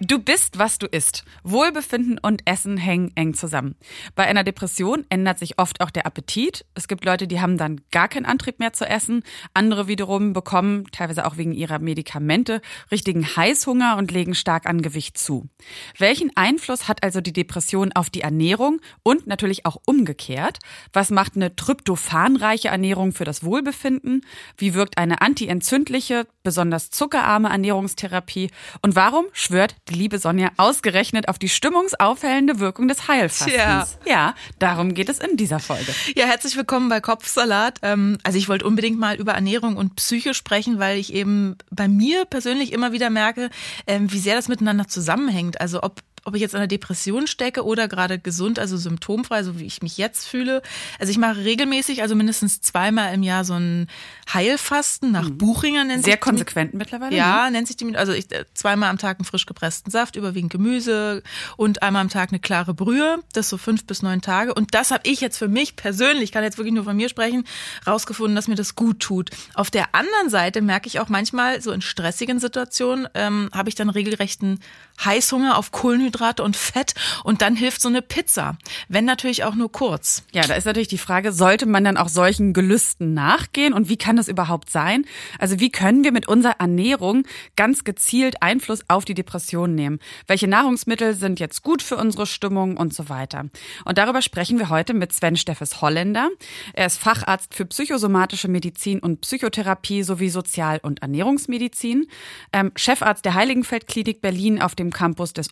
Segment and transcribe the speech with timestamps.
[0.00, 1.24] Du bist, was du isst.
[1.42, 3.76] Wohlbefinden und Essen hängen eng zusammen.
[4.14, 6.66] Bei einer Depression ändert sich oft auch der Appetit.
[6.74, 9.22] Es gibt Leute, die haben dann gar keinen Antrieb mehr zu essen.
[9.54, 12.60] Andere wiederum bekommen, teilweise auch wegen ihrer Medikamente,
[12.90, 15.48] richtigen Heißhunger und legen stark an Gewicht zu.
[15.96, 20.58] Welchen Einfluss hat also die Depression auf die Ernährung und natürlich auch umgekehrt?
[20.92, 24.26] Was macht eine tryptophanreiche Ernährung für das Wohlbefinden?
[24.58, 28.50] Wie wirkt eine antientzündliche, besonders zuckerarme Ernährungstherapie?
[28.82, 33.54] Und warum schwört die liebe Sonja ausgerechnet auf die stimmungsaufhellende Wirkung des Heilfastens.
[33.54, 33.86] Tja.
[34.04, 35.94] Ja, darum geht es in dieser Folge.
[36.16, 37.78] Ja, herzlich willkommen bei Kopfsalat.
[37.82, 41.88] Ähm, also ich wollte unbedingt mal über Ernährung und Psyche sprechen, weil ich eben bei
[41.88, 43.50] mir persönlich immer wieder merke,
[43.86, 45.60] ähm, wie sehr das miteinander zusammenhängt.
[45.60, 49.60] Also ob ob ich jetzt in einer Depression stecke oder gerade gesund, also symptomfrei, so
[49.60, 50.60] wie ich mich jetzt fühle.
[50.98, 53.86] Also ich mache regelmäßig, also mindestens zweimal im Jahr so ein
[54.34, 55.38] Heilfasten nach mhm.
[55.38, 57.16] Buchinger nennt Sehr sich konsequent die, mittlerweile.
[57.16, 57.52] Ja, ne?
[57.52, 61.22] nennt sich die, also ich, äh, zweimal am Tag einen frisch gepressten Saft, überwiegend Gemüse
[61.56, 63.22] und einmal am Tag eine klare Brühe.
[63.32, 64.52] Das so fünf bis neun Tage.
[64.52, 67.44] Und das habe ich jetzt für mich persönlich, kann jetzt wirklich nur von mir sprechen,
[67.86, 69.30] rausgefunden, dass mir das gut tut.
[69.54, 73.76] Auf der anderen Seite merke ich auch manchmal, so in stressigen Situationen, ähm, habe ich
[73.76, 74.58] dann regelrechten
[75.04, 78.56] Heißhunger auf Kohlenhydrate und Fett und dann hilft so eine Pizza.
[78.88, 80.24] Wenn natürlich auch nur kurz.
[80.32, 83.96] Ja, da ist natürlich die Frage, sollte man dann auch solchen Gelüsten nachgehen und wie
[83.96, 85.04] kann das überhaupt sein?
[85.38, 87.24] Also wie können wir mit unserer Ernährung
[87.56, 89.98] ganz gezielt Einfluss auf die Depression nehmen?
[90.26, 93.46] Welche Nahrungsmittel sind jetzt gut für unsere Stimmung und so weiter?
[93.84, 96.30] Und darüber sprechen wir heute mit Sven Steffes Holländer.
[96.72, 102.06] Er ist Facharzt für psychosomatische Medizin und Psychotherapie sowie Sozial- und Ernährungsmedizin,
[102.52, 105.48] ähm, Chefarzt der Heiligenfeldklinik Berlin auf dem Campus des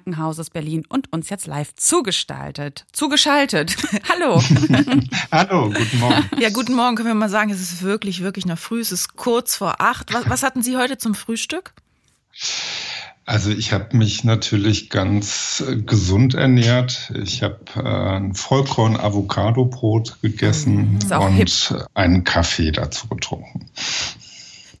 [0.00, 3.76] Unfallkrankenhauses Berlin und uns jetzt live zugestaltet, zugeschaltet.
[4.08, 4.42] Hallo.
[5.32, 6.30] Hallo, guten Morgen.
[6.38, 6.96] Ja, guten Morgen.
[6.96, 8.80] Können wir mal sagen, es ist wirklich, wirklich noch früh.
[8.80, 10.12] Es ist kurz vor acht.
[10.12, 11.72] Was, was hatten Sie heute zum Frühstück?
[13.26, 17.12] Also ich habe mich natürlich ganz äh, gesund ernährt.
[17.22, 21.48] Ich habe äh, ein Vollkorn-Avocado-Brot gegessen und hip.
[21.94, 23.66] einen Kaffee dazu getrunken.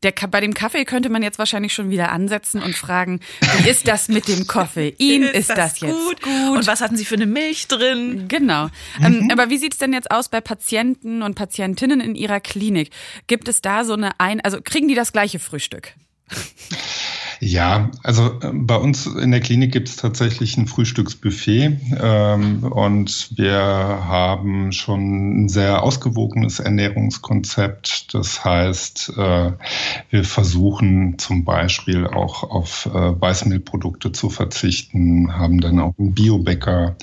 [0.02, 3.20] Der, bei dem Kaffee könnte man jetzt wahrscheinlich schon wieder ansetzen und fragen,
[3.58, 4.94] wie ist das mit dem Koffein?
[4.98, 6.22] ist, ist das, das jetzt gut?
[6.22, 6.58] gut?
[6.58, 8.26] Und was hatten Sie für eine Milch drin?
[8.28, 8.68] Genau.
[9.02, 9.20] Ähm, mhm.
[9.22, 12.90] Ähm, aber wie sieht's denn jetzt aus bei Patienten und Patientinnen in Ihrer Klinik?
[13.26, 15.94] Gibt es da so eine ein, also kriegen die das gleiche Frühstück?
[17.42, 23.30] Ja, also äh, bei uns in der Klinik gibt es tatsächlich ein Frühstücksbuffet ähm, und
[23.34, 28.12] wir haben schon ein sehr ausgewogenes Ernährungskonzept.
[28.12, 29.52] Das heißt, äh,
[30.10, 36.96] wir versuchen zum Beispiel auch auf äh, Weißmehlprodukte zu verzichten, haben dann auch einen Biobäcker,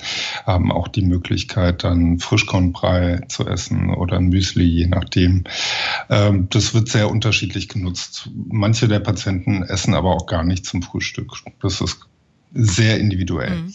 [0.46, 5.42] haben auch die Möglichkeit, dann Frischkornbrei zu essen oder ein Müsli, je nachdem.
[6.08, 8.30] Ähm, das wird sehr unterschiedlich genutzt.
[8.46, 11.32] Manche der Patienten essen aber auch gar nicht zum Frühstück.
[11.60, 11.98] Das ist
[12.52, 13.50] sehr individuell.
[13.50, 13.74] Mhm.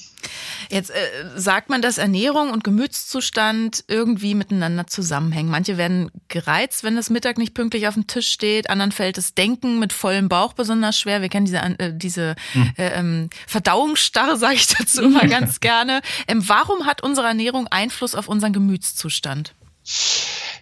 [0.69, 0.95] Jetzt äh,
[1.35, 5.51] sagt man, dass Ernährung und Gemütszustand irgendwie miteinander zusammenhängen.
[5.51, 8.69] Manche werden gereizt, wenn das Mittag nicht pünktlich auf dem Tisch steht.
[8.69, 11.21] Anderen fällt das Denken mit vollem Bauch besonders schwer.
[11.21, 12.73] Wir kennen diese, äh, diese hm.
[12.77, 16.01] äh, ähm, Verdauungsstarre, sage ich dazu immer ganz gerne.
[16.27, 19.53] Ähm, warum hat unsere Ernährung Einfluss auf unseren Gemütszustand?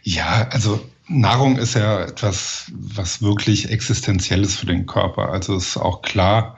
[0.03, 5.29] Ja, also Nahrung ist ja etwas, was wirklich existenziell ist für den Körper.
[5.29, 6.57] Also ist auch klar,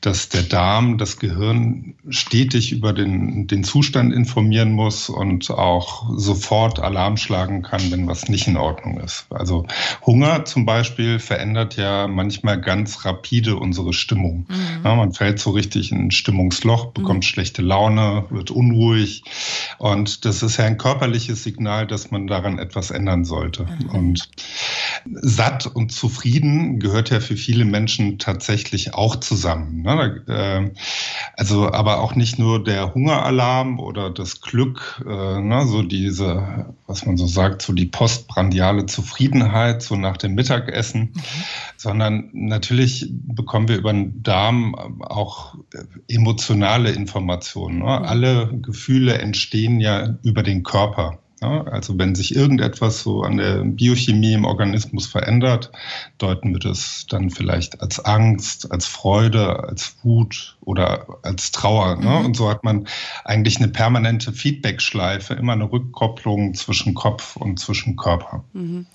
[0.00, 6.80] dass der Darm, das Gehirn stetig über den, den Zustand informieren muss und auch sofort
[6.80, 9.26] Alarm schlagen kann, wenn was nicht in Ordnung ist.
[9.28, 9.66] Also
[10.06, 14.46] Hunger zum Beispiel verändert ja manchmal ganz rapide unsere Stimmung.
[14.48, 14.84] Mhm.
[14.84, 17.22] Ja, man fällt so richtig in ein Stimmungsloch, bekommt mhm.
[17.22, 19.22] schlechte Laune, wird unruhig.
[19.76, 23.64] Und das ist ja ein körperliches Signal, dass man daran etwas ändern sollte.
[23.64, 23.89] Mhm.
[23.92, 24.28] Und
[25.04, 29.82] satt und zufrieden gehört ja für viele Menschen tatsächlich auch zusammen.
[29.82, 30.24] Ne?
[30.28, 30.72] Ähm,
[31.36, 35.66] also, aber auch nicht nur der Hungeralarm oder das Glück, äh, ne?
[35.66, 41.22] so diese, was man so sagt, so die postprandiale Zufriedenheit, so nach dem Mittagessen, mhm.
[41.76, 45.54] sondern natürlich bekommen wir über den Darm auch
[46.08, 47.78] emotionale Informationen.
[47.78, 47.84] Ne?
[47.84, 48.04] Mhm.
[48.04, 51.18] Alle Gefühle entstehen ja über den Körper.
[51.40, 55.72] Also wenn sich irgendetwas so an der Biochemie im Organismus verändert,
[56.18, 61.96] deuten wir das dann vielleicht als Angst, als Freude, als Wut oder als Trauer.
[61.96, 62.08] Ne?
[62.08, 62.24] Mhm.
[62.26, 62.86] Und so hat man
[63.24, 68.44] eigentlich eine permanente Feedback-Schleife, immer eine Rückkopplung zwischen Kopf und zwischen Körper.
[68.52, 68.86] Mhm.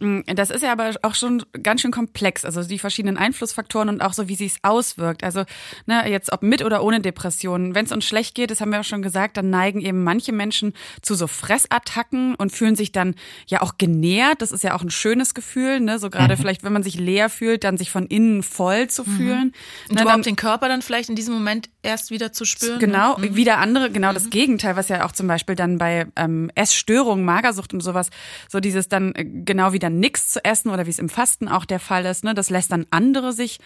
[0.00, 4.00] Mm, das ist ja aber auch schon ganz schön komplex, also die verschiedenen Einflussfaktoren und
[4.00, 5.24] auch so, wie sie es auswirkt.
[5.24, 5.44] Also
[5.86, 7.74] ne, jetzt ob mit oder ohne Depressionen.
[7.74, 10.32] Wenn es uns schlecht geht, das haben wir auch schon gesagt, dann neigen eben manche
[10.32, 10.72] Menschen
[11.02, 13.14] zu so Fressattacken Attacken und fühlen sich dann
[13.46, 14.42] ja auch genährt.
[14.42, 15.98] Das ist ja auch ein schönes Gefühl, ne?
[15.98, 16.40] So gerade mhm.
[16.40, 19.16] vielleicht, wenn man sich leer fühlt, dann sich von innen voll zu mhm.
[19.16, 19.44] fühlen.
[19.44, 19.90] Mhm.
[19.90, 22.78] Und ne, überhaupt den Körper dann vielleicht in diesem Moment erst wieder zu spüren.
[22.78, 23.34] Genau, ne?
[23.34, 24.30] wieder andere, genau das mhm.
[24.30, 28.10] Gegenteil, was ja auch zum Beispiel dann bei ähm, Essstörungen, Magersucht und sowas,
[28.48, 31.64] so dieses dann äh, genau wieder nichts zu essen oder wie es im Fasten auch
[31.64, 32.32] der Fall ist, ne?
[32.32, 33.58] Das lässt dann andere sich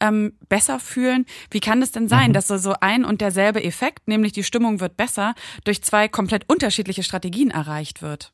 [0.00, 1.26] ähm, besser fühlen.
[1.50, 2.34] Wie kann es denn sein, mhm.
[2.34, 5.34] dass so, so ein und derselbe Effekt, nämlich die Stimmung wird besser,
[5.64, 8.32] durch zwei komplett unterschiedliche Strategien erreicht wird?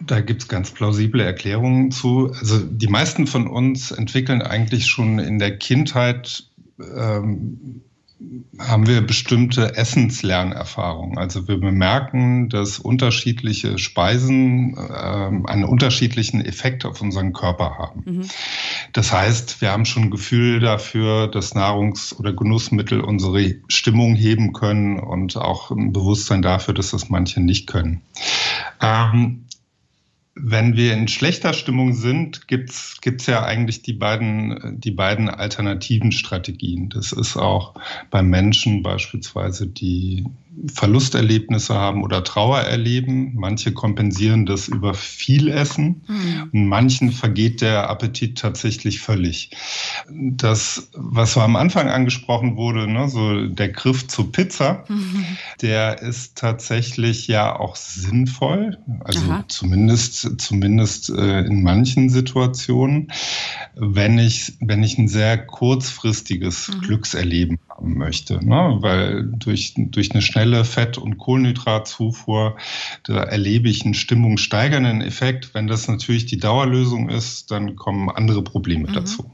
[0.00, 2.32] Da gibt es ganz plausible Erklärungen zu.
[2.32, 6.48] Also die meisten von uns entwickeln eigentlich schon in der Kindheit
[6.78, 7.82] ähm,
[8.58, 11.18] haben wir bestimmte Essenslernerfahrungen.
[11.18, 18.02] Also wir bemerken, dass unterschiedliche Speisen äh, einen unterschiedlichen Effekt auf unseren Körper haben.
[18.04, 18.28] Mhm.
[18.92, 24.52] Das heißt, wir haben schon ein Gefühl dafür, dass Nahrungs- oder Genussmittel unsere Stimmung heben
[24.52, 28.02] können und auch ein Bewusstsein dafür, dass das manche nicht können.
[28.80, 29.43] Ähm,
[30.34, 36.10] wenn wir in schlechter Stimmung sind, gibt's gibt's ja eigentlich die beiden, die beiden alternativen
[36.10, 36.88] Strategien.
[36.88, 37.74] Das ist auch
[38.10, 40.24] bei Menschen beispielsweise, die
[40.72, 43.32] Verlusterlebnisse haben oder Trauer erleben.
[43.34, 46.50] Manche kompensieren das über viel Essen mhm.
[46.52, 49.50] und manchen vergeht der Appetit tatsächlich völlig.
[50.10, 55.24] Das, was so am Anfang angesprochen wurde, ne, so der Griff zur Pizza, mhm.
[55.60, 59.44] der ist tatsächlich ja auch sinnvoll, also Aha.
[59.48, 63.12] zumindest, zumindest äh, in manchen Situationen,
[63.74, 66.80] wenn ich, wenn ich ein sehr kurzfristiges mhm.
[66.80, 72.56] Glückserleben haben möchte, ne, weil durch, durch eine schnelle Fett- und Kohlenhydratzufuhr,
[73.04, 75.54] da erlebe ich einen stimmungssteigernden Effekt.
[75.54, 78.92] Wenn das natürlich die Dauerlösung ist, dann kommen andere Probleme mhm.
[78.92, 79.30] dazu.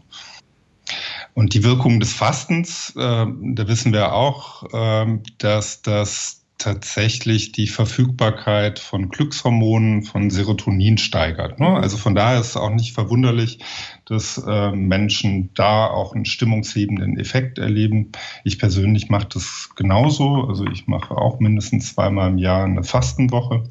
[1.34, 7.66] Und die Wirkung des Fastens, äh, da wissen wir auch, äh, dass das tatsächlich die
[7.66, 11.58] Verfügbarkeit von Glückshormonen, von Serotonin steigert.
[11.58, 11.68] Ne?
[11.68, 13.60] Also von daher ist es auch nicht verwunderlich,
[14.04, 18.12] dass äh, Menschen da auch einen stimmungshebenden Effekt erleben.
[18.44, 20.44] Ich persönlich mache das genauso.
[20.48, 23.64] Also ich mache auch mindestens zweimal im Jahr eine Fastenwoche.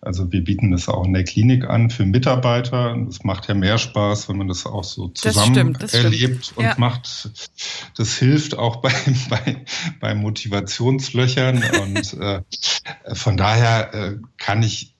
[0.00, 2.96] Also wir bieten das auch in der Klinik an für Mitarbeiter.
[3.06, 6.44] Das macht ja mehr Spaß, wenn man das auch so zusammen das stimmt, das erlebt
[6.46, 6.58] stimmt.
[6.58, 6.74] und ja.
[6.78, 7.30] macht.
[7.96, 8.92] Das hilft auch bei,
[9.30, 9.64] bei,
[10.00, 11.62] bei Motivationslöchern.
[11.82, 12.42] und äh,
[13.14, 14.94] von daher äh, kann ich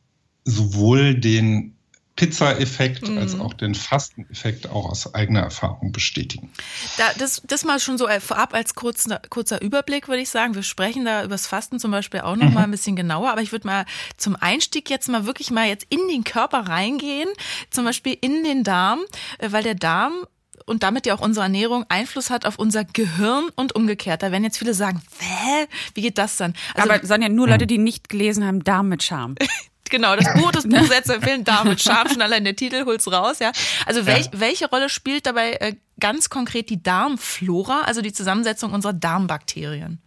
[0.45, 1.76] sowohl den
[2.17, 3.19] Pizza-Effekt mhm.
[3.19, 6.51] als auch den Fasteneffekt auch aus eigener Erfahrung bestätigen.
[6.97, 10.55] Da, das, das mal schon so vorab als kurzer, kurzer Überblick, würde ich sagen.
[10.55, 12.55] Wir sprechen da über das Fasten zum Beispiel auch noch mhm.
[12.55, 13.85] mal ein bisschen genauer, aber ich würde mal
[14.17, 17.29] zum Einstieg jetzt mal wirklich mal jetzt in den Körper reingehen,
[17.71, 19.01] zum Beispiel in den Darm,
[19.39, 20.27] äh, weil der Darm
[20.65, 24.23] und damit ja auch unsere Ernährung Einfluss hat auf unser Gehirn und umgekehrt.
[24.23, 25.67] Da werden jetzt viele sagen, Hä?
[25.95, 26.55] wie geht das dann?
[26.75, 29.37] Also, Aber Sonja, nur Leute, die nicht gelesen haben, Darm mit Charme.
[29.91, 33.11] Genau, das Buch, das Buch sehr zu empfehlen, damit scharf schon allein der Titel holt's
[33.11, 33.53] raus, ja.
[33.87, 34.41] Also welch, ja.
[34.41, 40.01] welche Rolle spielt dabei äh, ganz konkret die Darmflora, also die Zusammensetzung unserer Darmbakterien?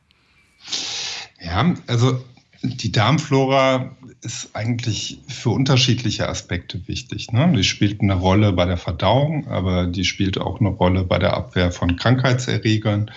[1.41, 2.23] Ja, also
[2.61, 7.31] die Darmflora ist eigentlich für unterschiedliche Aspekte wichtig.
[7.31, 7.53] Ne?
[7.55, 11.35] Die spielt eine Rolle bei der Verdauung, aber die spielt auch eine Rolle bei der
[11.35, 13.11] Abwehr von Krankheitserregern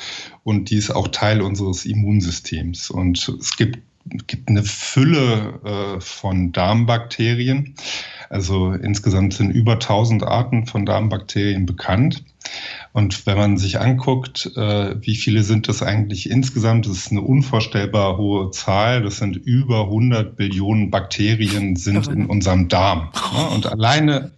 [0.45, 2.91] und die ist auch Teil unseres Immunsystems.
[2.91, 7.75] Und es gibt gibt eine Fülle äh, von Darmbakterien.
[8.29, 12.25] Also insgesamt sind über 1000 Arten von Darmbakterien bekannt.
[12.93, 17.23] Und wenn man sich anguckt, äh, wie viele sind das eigentlich insgesamt, das ist eine
[17.23, 19.03] unvorstellbar hohe Zahl.
[19.03, 23.11] Das sind über 100 Billionen Bakterien sind in unserem Darm.
[23.35, 23.49] Ne?
[23.51, 24.33] Und alleine,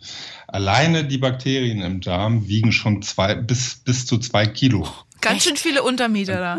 [0.47, 4.87] alleine die Bakterien im Darm wiegen schon zwei, bis, bis zu zwei Kilo.
[5.25, 6.59] Ganz schön viele Untermieter da.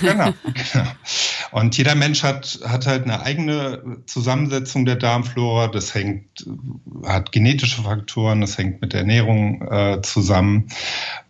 [0.00, 0.32] Genau,
[0.72, 0.90] genau.
[1.52, 5.68] Und jeder Mensch hat, hat halt eine eigene Zusammensetzung der Darmflora.
[5.68, 6.46] Das hängt,
[7.04, 10.68] hat genetische Faktoren, das hängt mit der Ernährung äh, zusammen.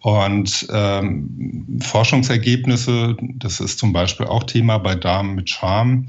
[0.01, 6.09] Und ähm, Forschungsergebnisse, das ist zum Beispiel auch Thema bei Darm mit Charme,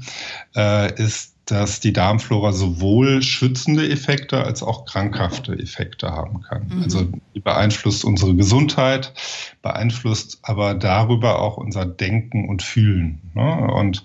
[0.56, 6.68] äh, ist, dass die Darmflora sowohl schützende Effekte als auch krankhafte Effekte haben kann.
[6.68, 6.82] Mhm.
[6.82, 9.14] Also die beeinflusst unsere Gesundheit,
[9.62, 13.22] beeinflusst aber darüber auch unser Denken und Fühlen.
[13.34, 13.72] Ne?
[13.72, 14.04] Und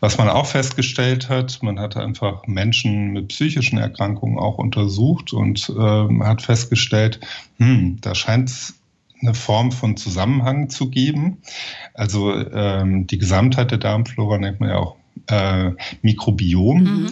[0.00, 5.68] was man auch festgestellt hat, man hat einfach Menschen mit psychischen Erkrankungen auch untersucht und
[5.68, 7.20] äh, hat festgestellt,
[7.58, 8.74] hm, da scheint es
[9.20, 11.42] eine Form von Zusammenhang zu geben.
[11.92, 15.72] Also ähm, die Gesamtheit der Darmflora nennt man ja auch äh,
[16.02, 16.82] Mikrobiom.
[16.82, 17.10] Mhm.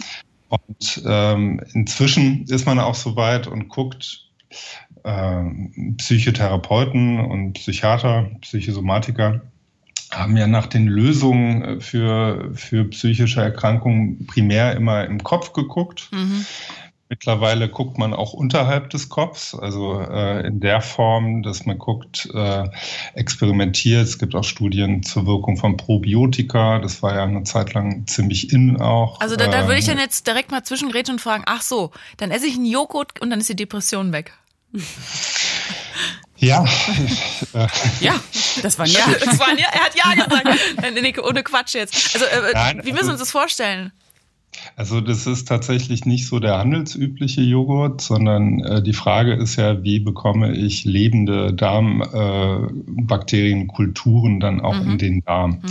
[0.49, 4.29] Und ähm, inzwischen ist man auch so weit und guckt
[5.03, 5.43] äh,
[5.97, 9.41] Psychotherapeuten und Psychiater, Psychosomatiker
[10.11, 16.09] haben ja nach den Lösungen äh, für, für psychische Erkrankungen primär immer im Kopf geguckt.
[16.11, 16.45] Mhm.
[17.09, 22.29] Mittlerweile guckt man auch unterhalb des Kopfs, also äh, in der Form, dass man guckt,
[22.33, 22.65] äh,
[23.13, 24.03] experimentiert.
[24.03, 26.79] Es gibt auch Studien zur Wirkung von Probiotika.
[26.79, 29.21] Das war ja eine Zeit lang ziemlich in auch.
[29.21, 31.91] Also da, da würde ich ähm, dann jetzt direkt mal zwischengrätschen und fragen, ach so,
[32.17, 34.33] dann esse ich einen Joghurt und dann ist die Depression weg.
[36.35, 36.65] Ja.
[37.99, 38.19] ja,
[38.61, 38.99] das war ja.
[39.25, 39.67] Das war ja.
[39.71, 41.19] Er hat ja gesagt.
[41.23, 42.15] ohne Quatsch jetzt.
[42.15, 43.91] Also, äh, Nein, wie müssen wir also, uns das vorstellen?
[44.75, 49.83] Also das ist tatsächlich nicht so der handelsübliche Joghurt, sondern äh, die Frage ist ja,
[49.83, 54.91] wie bekomme ich lebende Darmbakterienkulturen äh, dann auch mhm.
[54.91, 55.59] in den Darm.
[55.61, 55.67] Mhm.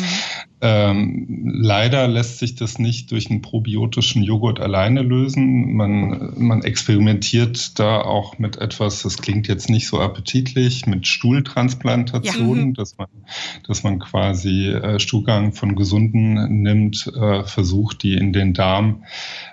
[0.62, 5.74] Ähm, leider lässt sich das nicht durch einen probiotischen Joghurt alleine lösen.
[5.74, 12.68] Man, man experimentiert da auch mit etwas, das klingt jetzt nicht so appetitlich, mit Stuhltransplantationen,
[12.68, 12.72] ja.
[12.72, 13.08] Dass, man,
[13.66, 19.04] dass man quasi äh, Stuhlgang von Gesunden nimmt, äh, versucht, die in den Darm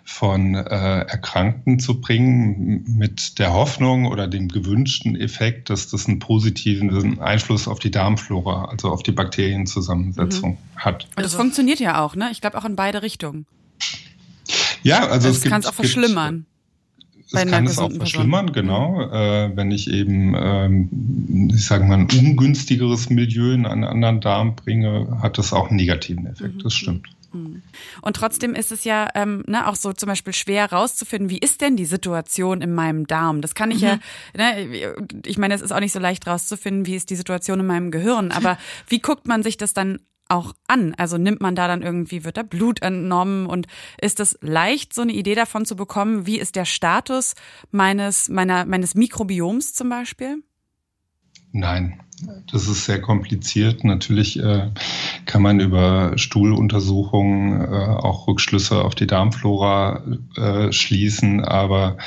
[0.06, 6.20] von äh, Erkrankten zu bringen, mit der Hoffnung oder dem gewünschten Effekt, dass das einen
[6.20, 10.80] positiven Einfluss auf die Darmflora, also auf die Bakterienzusammensetzung mhm.
[10.80, 10.93] hat.
[11.16, 12.30] Und das funktioniert ja auch, ne?
[12.32, 13.46] Ich glaube auch in beide Richtungen.
[14.84, 16.46] Ja, also es, es kann es auch verschlimmern.
[17.32, 18.68] Es kann es auch verschlimmern, Person.
[18.68, 19.02] genau.
[19.12, 24.56] Äh, wenn ich eben, ähm, ich sage mal, ein ungünstigeres Milieu in einen anderen Darm
[24.56, 26.56] bringe, hat das auch einen negativen Effekt.
[26.56, 26.64] Mhm.
[26.64, 27.08] Das stimmt.
[27.34, 27.64] Mhm.
[28.02, 31.62] Und trotzdem ist es ja ähm, ne, auch so zum Beispiel schwer rauszufinden, wie ist
[31.62, 33.42] denn die Situation in meinem Darm?
[33.42, 33.88] Das kann ich mhm.
[33.88, 34.00] ja,
[34.38, 34.92] ne,
[35.26, 37.90] ich meine, es ist auch nicht so leicht rauszufinden, wie ist die Situation in meinem
[37.90, 38.58] Gehirn, aber
[38.88, 40.00] wie guckt man sich das dann
[40.34, 40.94] auch an?
[40.96, 43.68] Also nimmt man da dann irgendwie, wird da Blut entnommen und
[44.02, 47.36] ist es leicht, so eine Idee davon zu bekommen, wie ist der Status
[47.72, 50.44] meines, meiner, meines Mikrobioms zum Beispiel?
[51.56, 52.00] Nein,
[52.52, 53.84] das ist sehr kompliziert.
[53.84, 54.72] Natürlich äh,
[55.26, 60.04] kann man über Stuhluntersuchungen äh, auch Rückschlüsse auf die Darmflora
[60.36, 61.98] äh, schließen, aber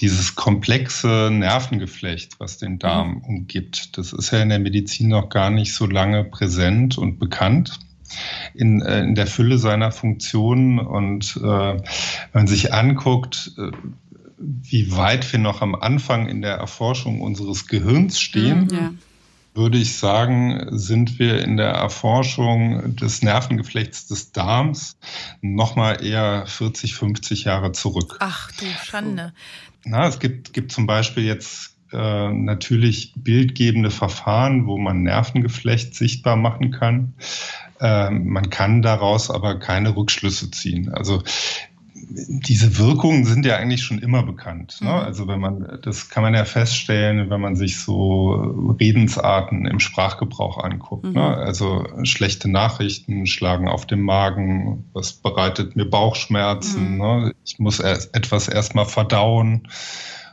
[0.00, 3.24] dieses komplexe Nervengeflecht, was den Darm mhm.
[3.24, 7.78] umgibt, das ist ja in der Medizin noch gar nicht so lange präsent und bekannt.
[8.54, 11.82] In, äh, in der Fülle seiner Funktionen und äh, wenn
[12.32, 13.70] man sich anguckt, äh,
[14.38, 18.90] wie weit wir noch am Anfang in der Erforschung unseres Gehirns stehen, mhm, ja.
[19.54, 24.96] würde ich sagen, sind wir in der Erforschung des Nervengeflechts des Darms
[25.40, 28.16] nochmal eher 40, 50 Jahre zurück.
[28.20, 29.32] Ach du Schande.
[29.84, 36.36] Na, es gibt, gibt zum Beispiel jetzt äh, natürlich bildgebende Verfahren, wo man Nervengeflecht sichtbar
[36.36, 37.14] machen kann.
[37.80, 40.92] Äh, man kann daraus aber keine Rückschlüsse ziehen.
[40.92, 41.22] Also
[42.08, 44.78] diese Wirkungen sind ja eigentlich schon immer bekannt.
[44.80, 44.88] Ne?
[44.88, 44.94] Mhm.
[44.94, 48.32] Also wenn man, das kann man ja feststellen, wenn man sich so
[48.80, 51.04] Redensarten im Sprachgebrauch anguckt.
[51.04, 51.10] Ne?
[51.10, 51.16] Mhm.
[51.16, 51.36] Ne?
[51.36, 56.98] Also schlechte Nachrichten schlagen auf den Magen, was bereitet mir Bauchschmerzen, mhm.
[56.98, 57.32] ne?
[57.44, 59.68] ich muss erst etwas erstmal verdauen.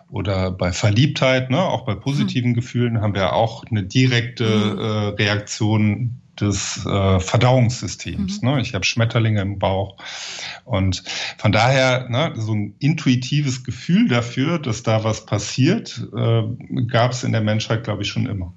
[0.10, 1.60] Oder bei Verliebtheit, ne?
[1.60, 2.56] auch bei positiven mhm.
[2.56, 4.80] Gefühlen haben wir auch eine direkte mhm.
[4.80, 8.42] äh, Reaktion des äh, Verdauungssystems.
[8.42, 8.50] Mhm.
[8.50, 8.62] Ne?
[8.62, 9.98] Ich habe Schmetterlinge im Bauch.
[10.66, 11.04] Und
[11.38, 16.44] von daher ne, so ein intuitives Gefühl dafür, dass da was passiert, äh,
[16.88, 18.54] gab es in der Menschheit, glaube ich, schon immer.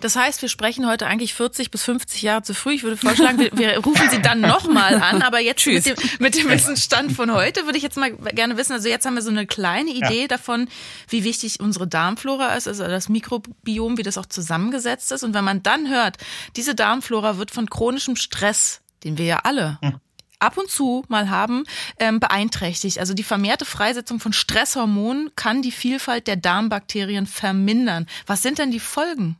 [0.00, 2.74] Das heißt, wir sprechen heute eigentlich 40 bis 50 Jahre zu früh.
[2.74, 5.22] Ich würde vorschlagen, wir, wir rufen Sie dann nochmal an.
[5.22, 8.72] Aber jetzt mit dem, mit dem Wissensstand von heute würde ich jetzt mal gerne wissen.
[8.72, 10.28] Also jetzt haben wir so eine kleine Idee ja.
[10.28, 10.68] davon,
[11.08, 15.22] wie wichtig unsere Darmflora ist, also das Mikrobiom, wie das auch zusammengesetzt ist.
[15.22, 16.16] Und wenn man dann hört,
[16.56, 20.00] diese Darmflora wird von chronischem Stress, den wir ja alle hm
[20.40, 21.64] ab und zu mal haben,
[21.98, 22.98] ähm, beeinträchtigt.
[22.98, 28.06] Also die vermehrte Freisetzung von Stresshormonen kann die Vielfalt der Darmbakterien vermindern.
[28.26, 29.36] Was sind denn die Folgen?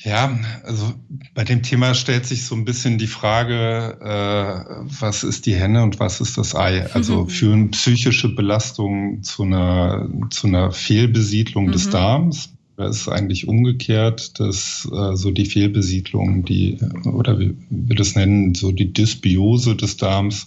[0.00, 0.94] Ja, also
[1.34, 5.82] bei dem Thema stellt sich so ein bisschen die Frage, äh, was ist die Henne
[5.82, 6.86] und was ist das Ei?
[6.92, 11.72] Also führen psychische Belastungen zu einer, zu einer Fehlbesiedlung mhm.
[11.72, 12.50] des Darms?
[12.78, 16.78] Da ist eigentlich umgekehrt, dass äh, so die Fehlbesiedlung, die,
[17.12, 20.46] oder wie wir das nennen, so die Dysbiose des Darms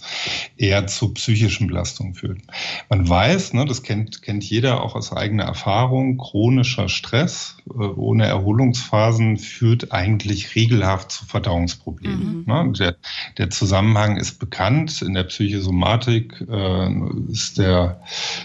[0.56, 2.40] eher zu psychischen Belastungen führt.
[2.88, 8.26] Man weiß, ne, das kennt, kennt jeder auch aus eigener Erfahrung, chronischer Stress äh, ohne
[8.26, 12.38] Erholungsphasen führt eigentlich regelhaft zu Verdauungsproblemen.
[12.38, 12.44] Mhm.
[12.46, 12.72] Ne?
[12.78, 12.96] Der,
[13.38, 15.02] der Zusammenhang ist bekannt.
[15.02, 16.90] In der Psychosomatik äh,
[17.30, 18.00] ist der,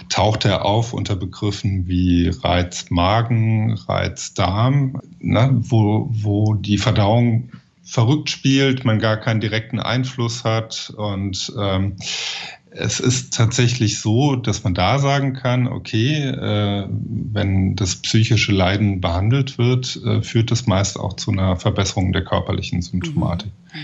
[0.10, 7.50] taucht er auf unter Begriffen wie Reizmagen, Reizdarm, ne, wo, wo die Verdauung
[7.84, 11.96] verrückt spielt, man gar keinen direkten Einfluss hat und ähm,
[12.70, 19.02] es ist tatsächlich so, dass man da sagen kann, okay, äh, wenn das psychische Leiden
[19.02, 23.52] behandelt wird, äh, führt das meist auch zu einer Verbesserung der körperlichen Symptomatik.
[23.74, 23.80] Mhm.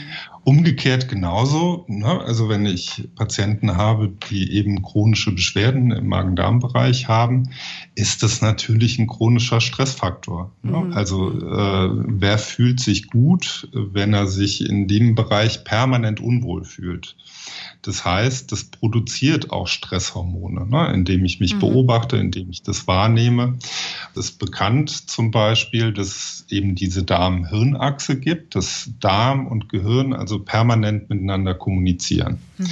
[0.45, 2.19] Umgekehrt genauso, ne?
[2.21, 7.49] also wenn ich Patienten habe, die eben chronische Beschwerden im Magen-Darm-Bereich haben,
[7.95, 10.51] ist das natürlich ein chronischer Stressfaktor.
[10.61, 10.77] Ne?
[10.77, 10.93] Mhm.
[10.93, 17.15] Also äh, wer fühlt sich gut, wenn er sich in dem Bereich permanent unwohl fühlt?
[17.81, 21.59] Das heißt, das produziert auch Stresshormone, ne, indem ich mich mhm.
[21.59, 23.57] beobachte, indem ich das wahrnehme.
[24.13, 30.13] Es ist bekannt zum Beispiel, dass es eben diese Darm-Hirn-Achse gibt, dass Darm und Gehirn
[30.13, 32.39] also permanent miteinander kommunizieren.
[32.57, 32.67] Mhm.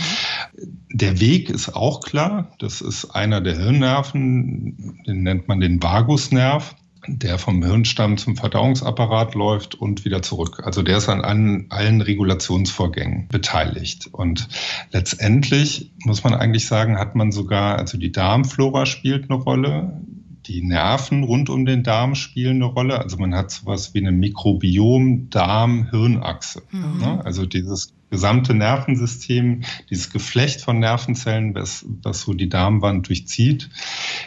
[0.93, 2.53] Der Weg ist auch klar.
[2.59, 6.75] Das ist einer der Hirnnerven, den nennt man den Vagusnerv
[7.08, 10.62] der vom Hirnstamm zum Verdauungsapparat läuft und wieder zurück.
[10.63, 14.10] Also der ist an allen, allen Regulationsvorgängen beteiligt.
[14.12, 14.48] Und
[14.91, 20.01] letztendlich muss man eigentlich sagen, hat man sogar, also die Darmflora spielt eine Rolle,
[20.46, 23.00] die Nerven rund um den Darm spielen eine Rolle.
[23.00, 26.63] Also man hat sowas wie eine Mikrobiom-Darm-Hirnachse.
[26.72, 27.00] Mhm.
[27.00, 27.25] Ne?
[27.25, 33.70] Also dieses gesamte Nervensystem, dieses Geflecht von Nervenzellen, was, was so die Darmwand durchzieht,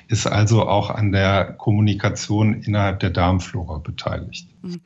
[0.09, 4.49] ist also auch an der Kommunikation innerhalb der Darmflora beteiligt.
[4.63, 4.81] Mhm.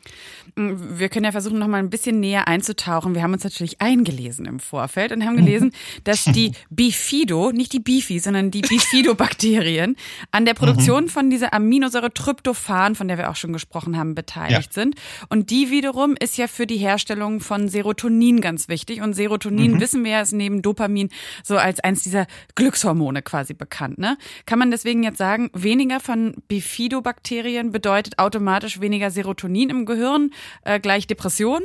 [0.56, 3.14] Wir können ja versuchen, noch mal ein bisschen näher einzutauchen.
[3.14, 5.70] Wir haben uns natürlich eingelesen im Vorfeld und haben gelesen,
[6.04, 9.94] dass die Bifido, nicht die Bifi, sondern die Bifidobakterien
[10.32, 11.08] an der Produktion mhm.
[11.08, 14.82] von dieser Aminosäure Tryptophan, von der wir auch schon gesprochen haben, beteiligt ja.
[14.82, 14.96] sind.
[15.28, 18.87] Und die wiederum ist ja für die Herstellung von Serotonin ganz wichtig.
[18.88, 19.80] Und Serotonin, mhm.
[19.80, 21.10] wissen wir ja, ist neben Dopamin
[21.42, 23.98] so als eins dieser Glückshormone quasi bekannt.
[23.98, 24.16] Ne?
[24.46, 30.30] Kann man deswegen jetzt sagen, weniger von Bifidobakterien bedeutet automatisch weniger Serotonin im Gehirn
[30.62, 31.62] äh, gleich Depression?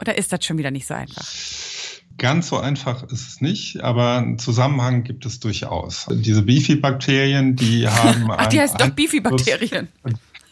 [0.00, 1.24] Oder ist das schon wieder nicht so einfach?
[2.18, 6.06] Ganz so einfach ist es nicht, aber einen Zusammenhang gibt es durchaus.
[6.10, 8.30] Diese Bifidobakterien, die haben.
[8.30, 9.88] Ach, die heißt doch Bifidobakterien.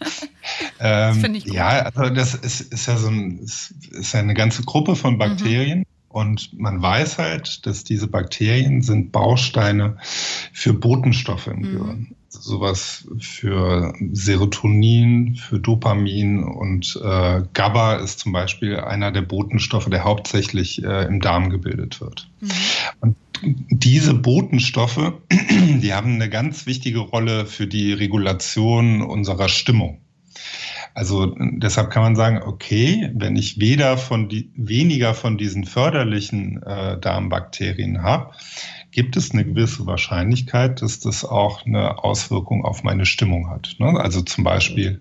[0.81, 4.97] ähm, ja, also das ist, ist ja so ein, ist, ist ja eine ganze Gruppe
[4.97, 5.81] von Bakterien.
[5.81, 5.85] Mhm.
[6.11, 9.97] Und man weiß halt, dass diese Bakterien sind Bausteine
[10.53, 11.63] für Botenstoffe im mhm.
[11.63, 19.91] Gehirn sowas für Serotonin, für Dopamin und äh, GABA ist zum Beispiel einer der Botenstoffe,
[19.91, 22.29] der hauptsächlich äh, im Darm gebildet wird.
[22.41, 22.51] Mhm.
[23.01, 30.01] Und diese Botenstoffe, die haben eine ganz wichtige Rolle für die Regulation unserer Stimmung.
[30.95, 36.63] Also deshalb kann man sagen, okay, wenn ich weder von die, weniger von diesen förderlichen
[36.63, 38.33] äh, Darmbakterien habe,
[38.91, 43.77] gibt es eine gewisse Wahrscheinlichkeit, dass das auch eine Auswirkung auf meine Stimmung hat.
[43.79, 43.99] Ne?
[44.01, 45.01] Also zum Beispiel,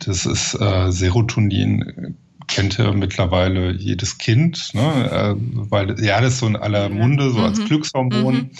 [0.00, 2.16] das ist äh, Serotonin
[2.48, 5.10] kennt ja mittlerweile jedes Kind, ne?
[5.10, 5.34] äh,
[5.70, 7.66] weil ja, das ist so in aller Munde, so als mhm.
[7.66, 8.34] Glückshormon.
[8.34, 8.50] Mhm.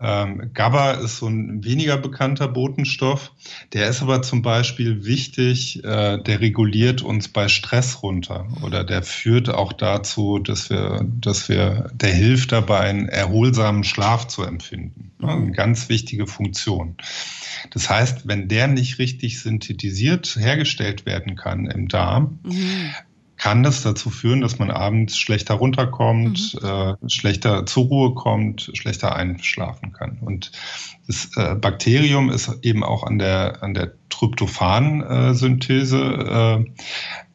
[0.00, 3.32] Ähm, GABA ist so ein weniger bekannter Botenstoff.
[3.72, 9.02] Der ist aber zum Beispiel wichtig, äh, der reguliert uns bei Stress runter oder der
[9.02, 15.12] führt auch dazu, dass wir, dass wir, der hilft dabei, einen erholsamen Schlaf zu empfinden.
[15.20, 15.28] Ne?
[15.28, 16.96] Eine ganz wichtige Funktion.
[17.70, 22.94] Das heißt, wenn der nicht richtig synthetisiert hergestellt werden kann im Darm, mhm
[23.36, 26.68] kann das dazu führen, dass man abends schlechter runterkommt, mhm.
[26.68, 30.18] äh, schlechter zur Ruhe kommt, schlechter einschlafen kann.
[30.20, 30.52] Und
[31.06, 36.64] das äh, Bakterium ist eben auch an der, an der Tryptophan-Synthese, äh,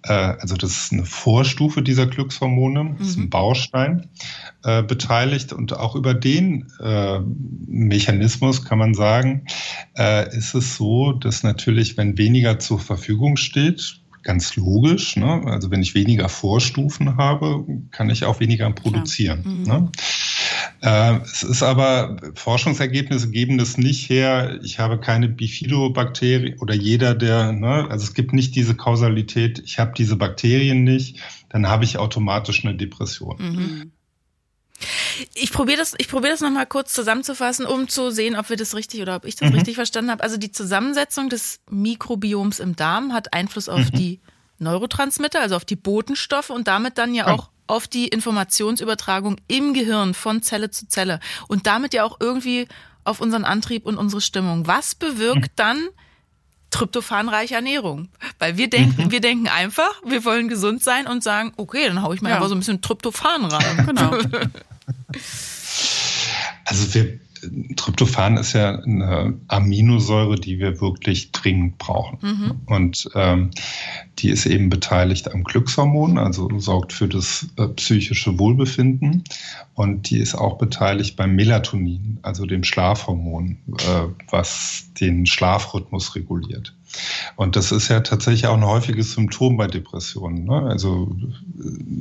[0.04, 3.30] äh, also das ist eine Vorstufe dieser Glückshormone, das ist ein mhm.
[3.30, 4.10] Baustein,
[4.64, 5.54] äh, beteiligt.
[5.54, 7.20] Und auch über den äh,
[7.68, 9.46] Mechanismus kann man sagen,
[9.98, 15.16] äh, ist es so, dass natürlich, wenn weniger zur Verfügung steht, ganz logisch.
[15.16, 15.44] Ne?
[15.46, 19.44] Also wenn ich weniger Vorstufen habe, kann ich auch weniger produzieren.
[19.46, 19.64] Mhm.
[19.64, 19.92] Ne?
[20.82, 24.60] Äh, es ist aber, Forschungsergebnisse geben das nicht her.
[24.64, 27.88] Ich habe keine Bifidobakterien oder jeder, der, ne?
[27.90, 31.18] also es gibt nicht diese Kausalität, ich habe diese Bakterien nicht,
[31.50, 33.38] dann habe ich automatisch eine Depression.
[33.40, 33.92] Mhm.
[35.34, 38.76] Ich probiere das, ich probiere das nochmal kurz zusammenzufassen, um zu sehen, ob wir das
[38.76, 39.56] richtig oder ob ich das mhm.
[39.56, 40.24] richtig verstanden habe.
[40.24, 43.98] Also die Zusammensetzung des Mikrobioms im Darm hat Einfluss auf mhm.
[43.98, 44.20] die
[44.60, 50.14] Neurotransmitter, also auf die Botenstoffe und damit dann ja auch auf die Informationsübertragung im Gehirn
[50.14, 52.68] von Zelle zu Zelle und damit ja auch irgendwie
[53.04, 54.68] auf unseren Antrieb und unsere Stimmung.
[54.68, 55.56] Was bewirkt mhm.
[55.56, 55.88] dann
[56.72, 58.10] tryptophanreiche Ernährung.
[58.38, 59.12] Weil wir denken, mhm.
[59.12, 62.36] wir denken einfach, wir wollen gesund sein und sagen, okay, dann haue ich mir ja.
[62.36, 63.86] einfach so ein bisschen Tryptophan rein.
[63.86, 64.18] Genau.
[66.66, 67.20] Also wir,
[67.76, 72.18] Tryptophan ist ja eine Aminosäure, die wir wirklich dringend brauchen.
[72.22, 72.52] Mhm.
[72.66, 73.52] Und ähm,
[74.20, 79.24] die ist eben beteiligt am Glückshormon, also sorgt für das äh, psychische Wohlbefinden.
[79.74, 86.76] Und die ist auch beteiligt beim Melatonin, also dem Schlafhormon, äh, was den Schlafrhythmus reguliert.
[87.36, 90.46] Und das ist ja tatsächlich auch ein häufiges Symptom bei Depressionen.
[90.46, 90.64] Ne?
[90.64, 91.16] Also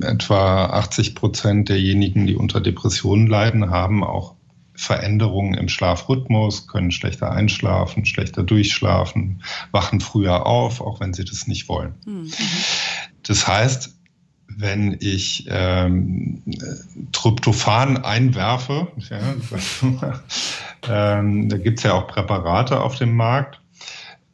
[0.02, 4.34] äh, etwa 80 Prozent derjenigen, die unter Depressionen leiden, haben auch
[4.78, 11.48] Veränderungen im Schlafrhythmus, können schlechter einschlafen, schlechter durchschlafen, wachen früher auf, auch wenn sie das
[11.48, 11.94] nicht wollen.
[12.06, 12.30] Mhm.
[13.24, 13.98] Das heißt,
[14.46, 16.42] wenn ich ähm,
[17.10, 20.20] Tryptophan einwerfe, ja,
[21.18, 23.60] ähm, da gibt es ja auch Präparate auf dem Markt,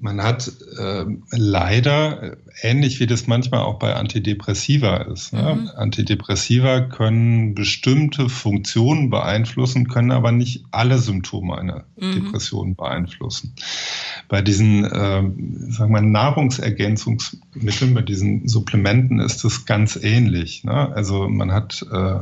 [0.05, 5.55] man hat äh, leider, ähnlich wie das manchmal auch bei Antidepressiva ist, ne?
[5.55, 5.71] mhm.
[5.75, 12.13] Antidepressiva können bestimmte Funktionen beeinflussen, können aber nicht alle Symptome einer mhm.
[12.13, 13.55] Depression beeinflussen.
[14.29, 15.23] Bei diesen, äh,
[15.71, 20.65] sagen wir, Nahrungsergänzungsmitteln, bei diesen Supplementen ist es ganz ähnlich.
[20.65, 20.93] Ne?
[20.95, 22.21] Also man hat, äh,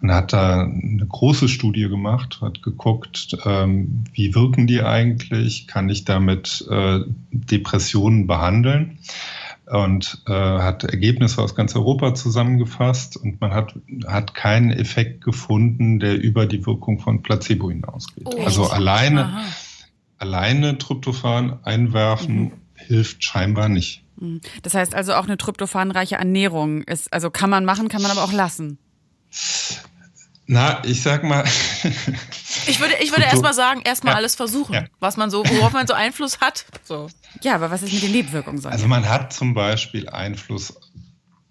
[0.00, 5.88] man hat da eine große Studie gemacht, hat geguckt, ähm, wie wirken die eigentlich, kann
[5.88, 8.98] ich damit äh, Depressionen behandeln
[9.70, 13.74] und äh, hat Ergebnisse aus ganz Europa zusammengefasst und man hat,
[14.06, 18.26] hat keinen Effekt gefunden, der über die Wirkung von Placebo hinausgeht.
[18.26, 19.44] Oh, also alleine,
[20.18, 22.52] alleine Tryptophan einwerfen mhm.
[22.74, 24.04] hilft scheinbar nicht.
[24.16, 24.40] Mhm.
[24.62, 28.24] Das heißt also auch eine tryptophanreiche Ernährung ist, also kann man machen, kann man aber
[28.24, 28.78] auch lassen.
[30.46, 31.44] Na, ich sag mal.
[32.66, 34.16] ich würde, ich würde erstmal sagen, erstmal ja.
[34.16, 34.84] alles versuchen, ja.
[34.98, 36.64] was man so, worauf man so Einfluss hat.
[36.84, 37.08] So.
[37.42, 38.58] Ja, aber was ist mit den Nebenwirkungen?
[38.58, 38.70] So?
[38.70, 40.74] Also man hat zum Beispiel Einfluss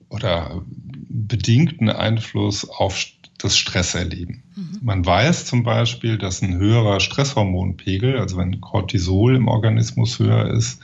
[0.10, 0.64] oder
[1.10, 2.98] bedingten Einfluss auf
[3.38, 4.44] das Stresserleben.
[4.56, 4.80] Mhm.
[4.82, 10.82] Man weiß zum Beispiel, dass ein höherer Stresshormonpegel, also wenn Cortisol im Organismus höher ist,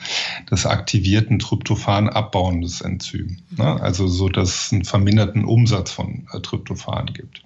[0.50, 3.38] das aktiviert ein Tryptophan abbauendes Enzym.
[3.50, 3.58] Mhm.
[3.58, 3.82] Ne?
[3.82, 7.42] Also so, dass es einen verminderten Umsatz von äh, Tryptophan gibt.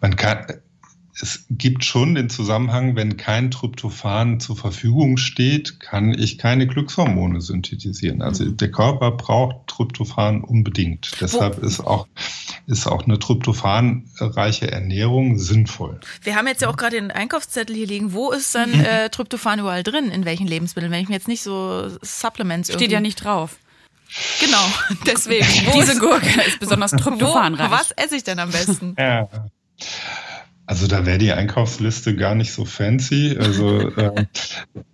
[0.00, 0.46] Man kann,
[1.20, 7.40] es gibt schon den Zusammenhang, wenn kein Tryptophan zur Verfügung steht, kann ich keine Glückshormone
[7.40, 8.20] synthetisieren.
[8.20, 8.58] Also mhm.
[8.58, 11.10] der Körper braucht Tryptophan unbedingt.
[11.20, 12.06] Deshalb ist auch,
[12.66, 16.00] ist auch eine tryptophanreiche Ernährung sinnvoll.
[16.22, 18.12] Wir haben jetzt ja auch gerade den Einkaufszettel hier liegen.
[18.12, 18.84] Wo ist dann mhm.
[18.84, 20.10] äh, Tryptophan überall drin?
[20.10, 20.92] In welchen Lebensmitteln?
[20.92, 23.56] Wenn ich mir jetzt nicht so Supplements Steht ja nicht drauf.
[24.40, 24.64] Genau,
[25.06, 25.46] deswegen.
[25.74, 27.70] Diese Gurke ist besonders tryptophanreich.
[27.70, 28.94] Was esse ich denn am besten?
[28.98, 29.28] Ja.
[30.68, 33.36] Also da wäre die Einkaufsliste gar nicht so fancy.
[33.38, 34.26] Also äh,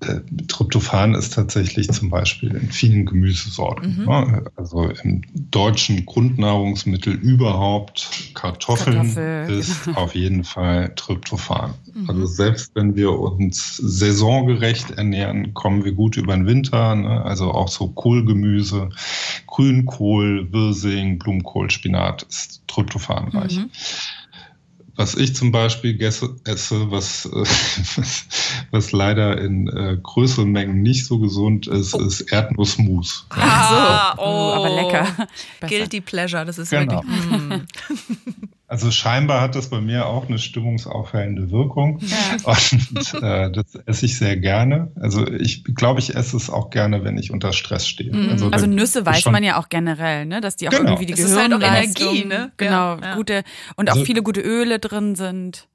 [0.01, 4.01] äh, Tryptophan ist tatsächlich zum Beispiel in vielen Gemüsesorten.
[4.01, 4.05] Mhm.
[4.05, 4.45] Ne?
[4.57, 9.59] Also im deutschen Grundnahrungsmittel überhaupt Kartoffeln Kartoffel.
[9.59, 11.73] ist auf jeden Fall Tryptophan.
[11.95, 12.11] Mhm.
[12.11, 16.95] Also selbst wenn wir uns saisongerecht ernähren, kommen wir gut über den Winter.
[16.95, 17.25] Ne?
[17.25, 18.91] Also auch so Kohlgemüse,
[19.47, 23.57] Grünkohl, Wirsing, Blumenkohl, Spinat ist tryptophanreich.
[23.57, 23.71] Mhm.
[25.03, 28.25] Was ich zum Beispiel esse, was, was,
[28.71, 32.01] was leider in äh, größeren Mengen nicht so gesund ist, oh.
[32.07, 33.27] ist Erdnussmus.
[33.31, 34.23] Ah, so.
[34.23, 35.29] oh, aber lecker.
[35.67, 37.03] Guilty Pleasure, das ist genau.
[37.03, 37.49] wirklich.
[37.49, 38.47] Mm.
[38.73, 42.01] Also scheinbar hat das bei mir auch eine stimmungsaufhellende Wirkung.
[42.01, 42.55] Ja.
[42.81, 44.91] Und äh, das esse ich sehr gerne.
[44.99, 48.17] Also ich glaube, ich esse es auch gerne, wenn ich unter Stress stehe.
[48.17, 48.31] Mhm.
[48.31, 50.41] Also, also Nüsse weiß man ja auch generell, ne?
[50.41, 50.93] dass die auch genau.
[50.93, 52.53] irgendwie die das Gehirnleistung, ist halt auch Energie, ne?
[52.57, 53.15] Genau, ja.
[53.15, 53.43] gute
[53.77, 55.69] und auch also, viele gute Öle drin sind.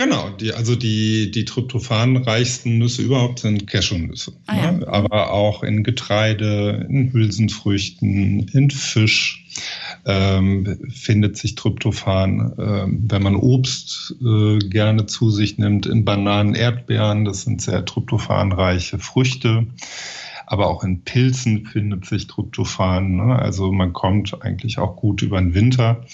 [0.00, 4.32] Genau, die, also die, die tryptophanreichsten Nüsse überhaupt sind Cashewnüsse.
[4.46, 4.72] Ah, ja.
[4.72, 4.88] ne?
[4.88, 9.44] Aber auch in Getreide, in Hülsenfrüchten, in Fisch
[10.06, 12.54] ähm, findet sich Tryptophan.
[12.58, 17.84] Ähm, wenn man Obst äh, gerne zu sich nimmt, in Bananen, Erdbeeren, das sind sehr
[17.84, 19.66] tryptophanreiche Früchte.
[20.46, 23.16] Aber auch in Pilzen findet sich Tryptophan.
[23.16, 23.36] Ne?
[23.38, 26.06] Also man kommt eigentlich auch gut über den Winter.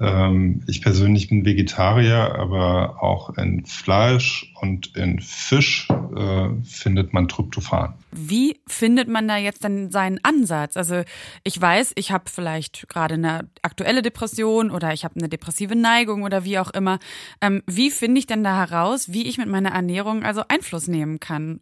[0.00, 7.28] Ähm, ich persönlich bin Vegetarier, aber auch in Fleisch und in Fisch äh, findet man
[7.28, 7.94] Tryptophan.
[8.10, 10.76] Wie findet man da jetzt dann seinen Ansatz?
[10.76, 11.02] Also
[11.44, 16.22] ich weiß, ich habe vielleicht gerade eine aktuelle Depression oder ich habe eine depressive Neigung
[16.22, 16.98] oder wie auch immer.
[17.40, 21.20] Ähm, wie finde ich denn da heraus, wie ich mit meiner Ernährung also Einfluss nehmen
[21.20, 21.60] kann?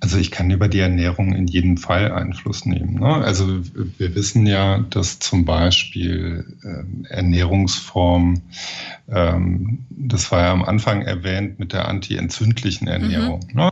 [0.00, 3.00] Also ich kann über die Ernährung in jedem Fall Einfluss nehmen.
[3.00, 3.14] Ne?
[3.14, 3.60] Also
[3.98, 8.40] wir wissen ja, dass zum Beispiel äh, Ernährungsformen,
[9.10, 13.40] ähm, das war ja am Anfang erwähnt mit der antientzündlichen Ernährung.
[13.52, 13.60] Mhm.
[13.60, 13.70] Ne?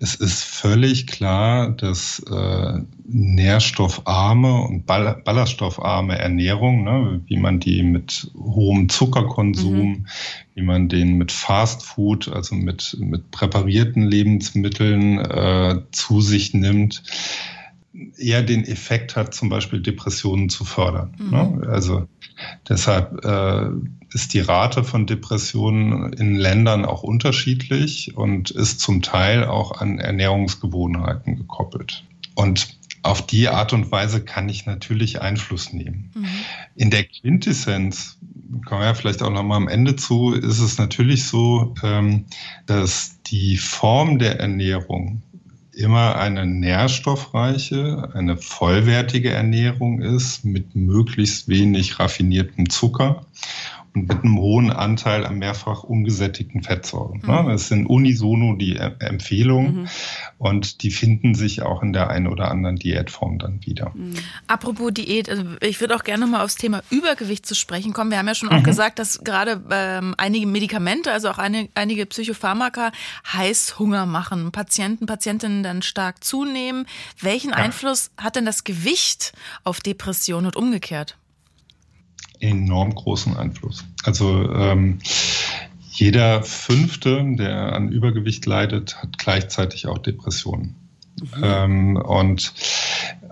[0.00, 7.82] Es ist völlig klar, dass äh, nährstoffarme und ball ballaststoffarme Ernährung, ne, wie man die
[7.82, 10.06] mit hohem Zuckerkonsum, mhm.
[10.54, 17.02] wie man den mit Fast Food, also mit, mit präparierten Lebensmitteln äh, zu sich nimmt,
[18.16, 21.16] eher den Effekt hat, zum Beispiel Depressionen zu fördern.
[21.18, 21.30] Mhm.
[21.30, 21.68] Ne?
[21.68, 22.06] Also
[22.68, 23.70] deshalb äh,
[24.12, 29.98] ist die Rate von Depressionen in Ländern auch unterschiedlich und ist zum Teil auch an
[29.98, 32.04] Ernährungsgewohnheiten gekoppelt.
[32.34, 36.10] Und auf die Art und Weise kann ich natürlich Einfluss nehmen.
[36.14, 36.26] Mhm.
[36.74, 38.18] In der Quintessenz,
[38.66, 42.26] kommen wir ja vielleicht auch noch mal am Ende zu, ist es natürlich so, ähm,
[42.66, 45.22] dass die Form der Ernährung
[45.78, 53.24] immer eine nährstoffreiche, eine vollwertige Ernährung ist mit möglichst wenig raffiniertem Zucker
[53.94, 57.20] mit einem hohen Anteil an mehrfach ungesättigten Fettsäuren.
[57.24, 57.42] Ne?
[57.42, 57.48] Mhm.
[57.48, 59.88] Das sind unisono die Empfehlungen mhm.
[60.38, 63.92] und die finden sich auch in der einen oder anderen Diätform dann wieder.
[63.94, 64.14] Mhm.
[64.46, 68.10] Apropos Diät, also ich würde auch gerne mal aufs Thema Übergewicht zu sprechen kommen.
[68.10, 68.64] Wir haben ja schon auch mhm.
[68.64, 72.92] gesagt, dass gerade ähm, einige Medikamente, also auch eine, einige Psychopharmaka
[73.32, 76.86] Heißhunger machen, Patienten, Patientinnen dann stark zunehmen.
[77.20, 77.56] Welchen ja.
[77.56, 79.32] Einfluss hat denn das Gewicht
[79.64, 81.16] auf Depression und umgekehrt?
[82.40, 83.84] Enorm großen Einfluss.
[84.04, 84.98] Also ähm,
[85.90, 90.76] jeder Fünfte, der an Übergewicht leidet, hat gleichzeitig auch Depressionen.
[91.20, 91.42] Mhm.
[91.42, 92.52] Ähm, und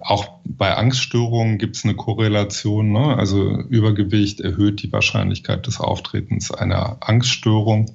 [0.02, 2.92] auch bei Angststörungen gibt es eine Korrelation.
[2.92, 3.16] Ne?
[3.16, 7.92] Also Übergewicht erhöht die Wahrscheinlichkeit des Auftretens einer Angststörung.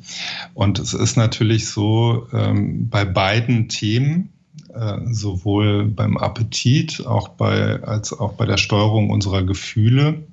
[0.53, 4.29] Und es ist natürlich so, ähm, bei beiden Themen,
[4.73, 10.23] äh, sowohl beim Appetit auch bei, als auch bei der Steuerung unserer Gefühle,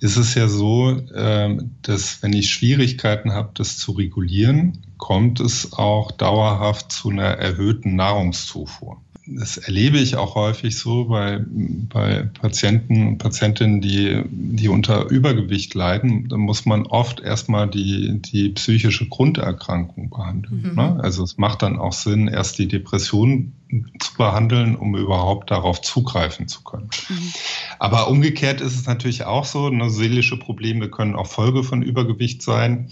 [0.00, 5.72] ist es ja so, ähm, dass wenn ich Schwierigkeiten habe, das zu regulieren, kommt es
[5.72, 13.08] auch dauerhaft zu einer erhöhten Nahrungszufuhr das erlebe ich auch häufig so bei, bei Patienten
[13.08, 16.28] und Patientinnen, die, die unter Übergewicht leiden.
[16.28, 20.62] Da muss man oft erstmal die, die psychische Grunderkrankung behandeln.
[20.70, 20.74] Mhm.
[20.74, 21.00] Ne?
[21.02, 23.54] Also es macht dann auch Sinn, erst die Depression
[23.98, 26.90] zu behandeln, um überhaupt darauf zugreifen zu können.
[27.08, 27.32] Mhm.
[27.78, 32.42] Aber umgekehrt ist es natürlich auch so, ne, seelische Probleme können auch Folge von Übergewicht
[32.42, 32.90] sein.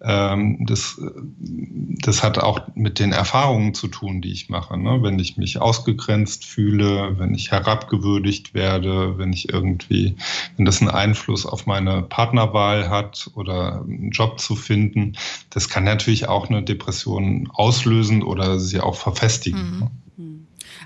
[0.00, 1.00] Ähm, das,
[1.38, 4.78] das hat auch mit den Erfahrungen zu tun, die ich mache.
[4.78, 5.02] Ne?
[5.02, 10.16] Wenn ich mich ausgegrenzt fühle, wenn ich herabgewürdigt werde, wenn ich irgendwie,
[10.56, 15.14] wenn das einen Einfluss auf meine Partnerwahl hat oder einen Job zu finden,
[15.50, 19.78] das kann natürlich auch eine Depression auslösen oder sie auch verfestigen.
[19.80, 19.90] Mhm.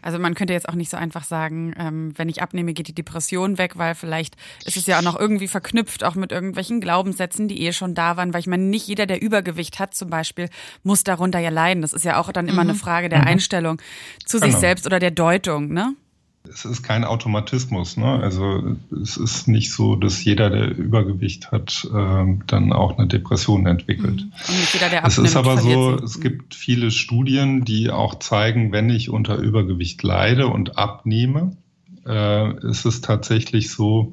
[0.02, 2.94] Also man könnte jetzt auch nicht so einfach sagen, ähm, wenn ich abnehme, geht die
[2.94, 7.48] Depression weg, weil vielleicht ist es ja auch noch irgendwie verknüpft, auch mit irgendwelchen Glaubenssätzen,
[7.48, 10.48] die eh schon da waren, weil ich meine, nicht jeder, der Übergewicht hat zum Beispiel,
[10.82, 11.82] muss darunter ja leiden.
[11.82, 12.70] Das ist ja auch dann immer mhm.
[12.70, 13.28] eine Frage der mhm.
[13.28, 13.82] Einstellung
[14.26, 14.50] zu genau.
[14.50, 15.94] sich selbst oder der Deutung, ne?
[16.48, 17.96] Es ist kein Automatismus.
[17.96, 18.20] Ne?
[18.20, 23.66] Also es ist nicht so, dass jeder, der Übergewicht hat, äh, dann auch eine Depression
[23.66, 24.24] entwickelt.
[24.24, 24.54] Mhm.
[24.72, 28.90] Jeder, der abnimmt, es ist aber so, es gibt viele Studien, die auch zeigen, wenn
[28.90, 31.56] ich unter Übergewicht leide und abnehme,
[32.06, 34.12] äh, ist es tatsächlich so,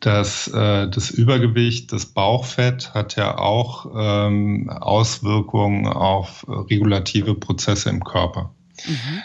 [0.00, 8.04] dass äh, das Übergewicht, das Bauchfett hat ja auch ähm, Auswirkungen auf regulative Prozesse im
[8.04, 8.52] Körper.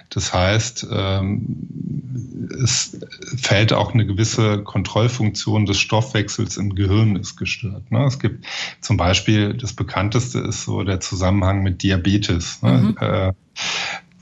[0.10, 2.98] Das heißt, ähm, es
[3.42, 7.92] fällt auch eine gewisse Kontrollfunktion des Stoffwechsels im Gehirn ist gestört.
[7.92, 8.06] Ne?
[8.06, 8.46] Es gibt
[8.82, 12.62] zum Beispiel, das bekannteste ist so der Zusammenhang mit Diabetes.
[12.62, 12.72] Ne?
[12.72, 12.98] Mhm.
[13.00, 13.34] Äh,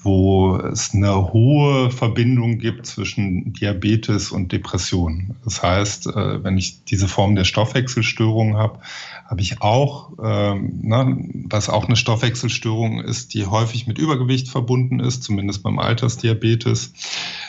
[0.01, 5.35] wo es eine hohe Verbindung gibt zwischen Diabetes und Depression.
[5.43, 8.79] Das heißt, äh, wenn ich diese Form der Stoffwechselstörung habe,
[9.29, 14.99] habe ich auch, ähm, ne, was auch eine Stoffwechselstörung ist, die häufig mit Übergewicht verbunden
[14.99, 16.93] ist, zumindest beim Altersdiabetes.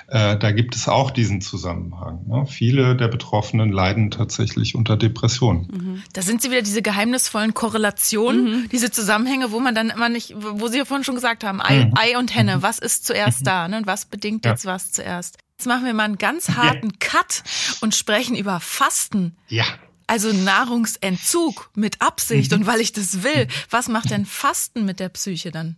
[0.08, 2.26] Äh, da gibt es auch diesen Zusammenhang.
[2.28, 2.44] Ne?
[2.46, 5.68] Viele der Betroffenen leiden tatsächlich unter Depressionen.
[5.72, 6.02] Mhm.
[6.12, 8.68] Da sind sie wieder diese geheimnisvollen Korrelationen, mhm.
[8.68, 11.86] diese Zusammenhänge, wo man dann immer nicht, wo Sie ja vorhin schon gesagt haben, Ei,
[11.86, 11.94] mhm.
[11.96, 12.62] Ei und Henne, mhm.
[12.62, 13.78] was ist zuerst da ne?
[13.78, 14.50] und was bedingt ja.
[14.50, 15.38] jetzt was zuerst?
[15.56, 16.96] Jetzt machen wir mal einen ganz harten ja.
[16.98, 17.42] Cut
[17.80, 19.34] und sprechen über Fasten.
[19.48, 19.64] Ja.
[20.10, 23.46] Also Nahrungsentzug mit Absicht und weil ich das will.
[23.70, 25.76] Was macht denn Fasten mit der Psyche dann?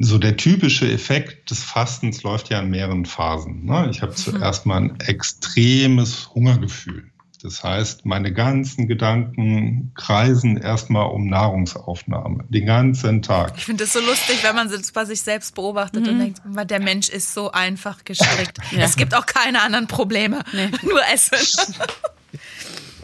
[0.00, 3.64] so der typische Effekt des Fastens läuft ja in mehreren Phasen.
[3.64, 3.88] Ne?
[3.90, 4.16] Ich habe mhm.
[4.16, 7.10] zuerst mal ein extremes Hungergefühl.
[7.42, 13.54] Das heißt, meine ganzen Gedanken kreisen erstmal um Nahrungsaufnahme, den ganzen Tag.
[13.56, 16.08] Ich finde es so lustig, wenn man es bei sich selbst beobachtet mhm.
[16.08, 18.58] und denkt, der Mensch ist so einfach gestrickt.
[18.72, 18.84] ja.
[18.84, 20.70] Es gibt auch keine anderen Probleme, nee.
[20.82, 21.74] nur Essen.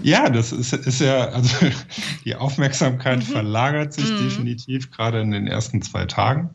[0.02, 1.66] Ja, das ist, ist ja, also
[2.24, 3.22] die Aufmerksamkeit mhm.
[3.22, 4.24] verlagert sich mhm.
[4.24, 6.50] definitiv gerade in den ersten zwei Tagen.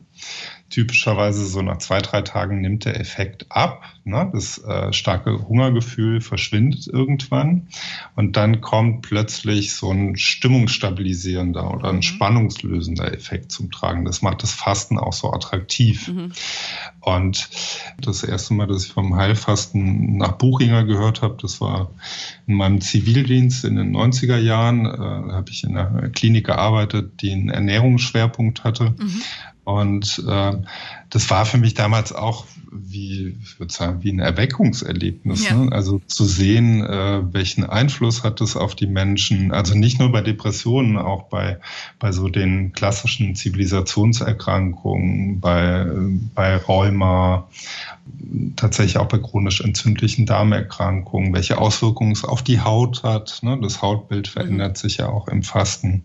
[0.70, 3.82] Typischerweise so nach zwei, drei Tagen nimmt der Effekt ab.
[4.04, 4.30] Ne?
[4.32, 7.68] Das äh, starke Hungergefühl verschwindet irgendwann
[8.16, 12.02] und dann kommt plötzlich so ein stimmungsstabilisierender oder ein mhm.
[12.02, 14.04] spannungslösender Effekt zum Tragen.
[14.04, 16.08] Das macht das Fasten auch so attraktiv.
[16.08, 16.32] Mhm.
[17.00, 17.48] Und
[18.00, 21.90] das erste Mal, dass ich vom Heilfasten nach Buchinger gehört habe, das war
[22.46, 24.84] in meinem Zivildienst in den 90er Jahren.
[24.84, 28.94] Äh, habe ich in einer Klinik gearbeitet, die einen Ernährungsschwerpunkt hatte.
[28.98, 29.22] Mhm.
[29.68, 30.52] Und äh,
[31.10, 35.48] das war für mich damals auch wie, ich würde sagen, wie ein Erweckungserlebnis.
[35.48, 35.56] Ja.
[35.56, 35.72] Ne?
[35.72, 39.52] Also zu sehen, äh, welchen Einfluss hat es auf die Menschen.
[39.52, 41.58] Also nicht nur bei Depressionen, auch bei,
[41.98, 45.86] bei so den klassischen Zivilisationserkrankungen, bei,
[46.34, 47.48] bei Rheuma,
[48.56, 53.40] tatsächlich auch bei chronisch entzündlichen Darmerkrankungen, welche Auswirkungen es auf die Haut hat.
[53.42, 53.58] Ne?
[53.60, 54.76] Das Hautbild verändert mhm.
[54.76, 56.04] sich ja auch im Fasten.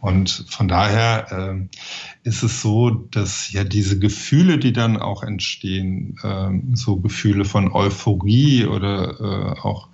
[0.00, 4.25] Und von daher äh, ist es so, dass ja diese Gefühle,
[4.58, 9.88] die dann auch entstehen, äh, so Gefühle von Euphorie oder äh, auch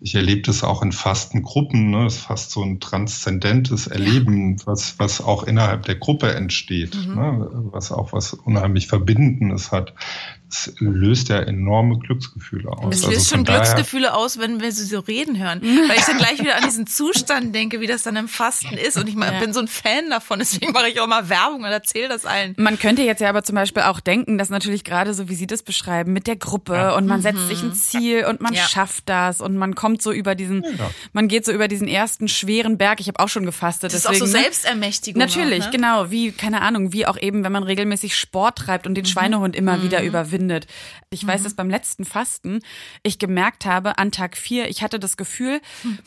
[0.00, 1.90] ich erlebe das auch in fasten Gruppen.
[1.90, 2.04] Ne?
[2.04, 7.14] Das ist fast so ein transzendentes Erleben, was, was auch innerhalb der Gruppe entsteht, mhm.
[7.14, 7.50] ne?
[7.72, 9.94] was auch was unheimlich Verbindendes hat
[10.50, 12.96] es löst ja enorme Glücksgefühle aus.
[12.96, 15.60] Es löst also schon Glücksgefühle aus, wenn wir sie so reden hören.
[15.88, 18.96] Weil ich dann gleich wieder an diesen Zustand denke, wie das dann im Fasten ist.
[18.96, 19.38] Und ich ja.
[19.38, 22.54] bin so ein Fan davon, deswegen mache ich auch mal Werbung und erzähle das allen.
[22.58, 25.46] Man könnte jetzt ja aber zum Beispiel auch denken, dass natürlich gerade so, wie Sie
[25.46, 26.96] das beschreiben, mit der Gruppe ja.
[26.96, 27.74] und man setzt sich ein mhm.
[27.74, 28.62] Ziel und man ja.
[28.62, 30.64] schafft das und man kommt so über diesen,
[31.12, 33.00] man geht so über diesen ersten schweren Berg.
[33.00, 33.92] Ich habe auch schon gefastet.
[33.92, 34.42] Das deswegen, ist auch so ne?
[34.42, 35.18] Selbstermächtigung.
[35.18, 35.72] Natürlich, auch, ne?
[35.72, 36.10] genau.
[36.10, 39.08] Wie, keine Ahnung, wie auch eben, wenn man regelmäßig Sport treibt und den mhm.
[39.08, 39.82] Schweinehund immer mhm.
[39.82, 40.66] wieder überwindet.
[41.10, 41.28] Ich mhm.
[41.28, 42.60] weiß, dass beim letzten Fasten
[43.02, 45.60] ich gemerkt habe, an Tag vier, ich hatte das Gefühl,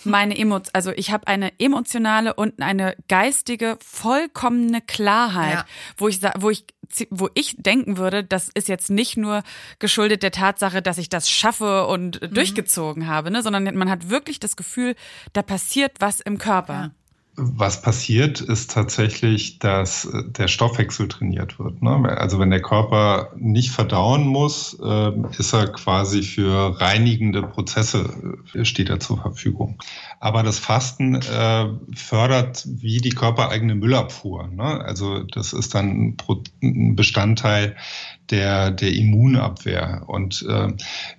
[0.03, 5.65] meine Emo also ich habe eine emotionale und eine geistige, vollkommene Klarheit, ja.
[5.97, 6.65] wo ich, wo ich,
[7.09, 9.43] wo ich denken würde, das ist jetzt nicht nur
[9.79, 12.33] geschuldet der Tatsache, dass ich das schaffe und mhm.
[12.33, 14.95] durchgezogen habe, ne, sondern man hat wirklich das Gefühl,
[15.33, 16.73] da passiert was im Körper.
[16.73, 16.91] Ja.
[17.35, 21.81] Was passiert, ist tatsächlich, dass äh, der Stoffwechsel trainiert wird.
[21.81, 22.15] Ne?
[22.15, 28.63] Also wenn der Körper nicht verdauen muss, ähm, ist er quasi für reinigende Prozesse äh,
[28.65, 29.81] steht er zur Verfügung.
[30.19, 34.47] Aber das Fasten äh, fördert wie die körpereigene Müllabfuhr.
[34.49, 34.63] Ne?
[34.85, 36.15] Also das ist dann
[36.61, 37.75] ein Bestandteil
[38.29, 40.03] der, der Immunabwehr.
[40.07, 40.45] Und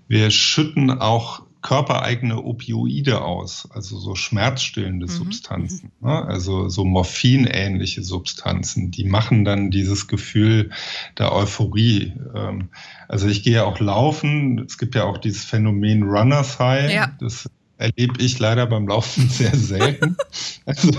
[0.09, 5.11] wir schütten auch körpereigene Opioide aus, also so schmerzstillende mhm.
[5.11, 6.09] Substanzen, mhm.
[6.09, 6.25] ne?
[6.27, 10.71] also so morphinähnliche Substanzen, die machen dann dieses Gefühl
[11.19, 12.13] der Euphorie.
[12.35, 12.69] Ähm,
[13.09, 17.11] also ich gehe auch laufen, es gibt ja auch dieses Phänomen Runners High, ja.
[17.19, 17.49] das
[17.79, 20.19] erlebe ich leider beim Laufen sehr selten.
[20.67, 20.91] also,